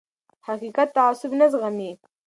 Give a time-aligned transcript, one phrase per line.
[0.47, 1.91] حقیقت تعصب نه زغمي